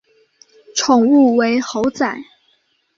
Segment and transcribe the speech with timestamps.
[0.75, 2.23] 宠物为猴仔。